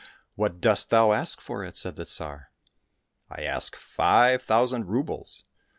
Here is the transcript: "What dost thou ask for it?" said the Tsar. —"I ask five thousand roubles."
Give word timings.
"What 0.35 0.59
dost 0.61 0.89
thou 0.89 1.13
ask 1.13 1.39
for 1.41 1.63
it?" 1.63 1.77
said 1.77 1.95
the 1.95 2.05
Tsar. 2.05 2.49
—"I 3.37 3.43
ask 3.43 3.75
five 3.75 4.41
thousand 4.41 4.85
roubles." 4.87 5.43